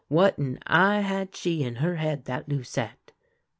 [0.07, 3.11] what an eye had she in her head, that Lucette